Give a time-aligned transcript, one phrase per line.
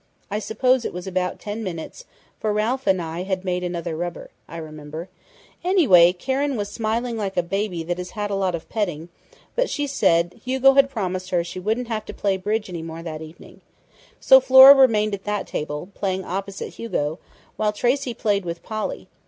[0.31, 2.05] I suppose it was about ten minutes,
[2.39, 5.09] for Ralph and I had made another rubber, I remember....
[5.63, 9.09] Anyway, Karen was smiling like a baby that has had a lot of petting,
[9.55, 13.03] but she said Hugo had promised her she wouldn't have to play bridge any more
[13.03, 13.61] that evening,
[14.19, 17.19] so Flora remained at that table, playing opposite Hugo,
[17.55, 19.07] while Tracey played with Polly.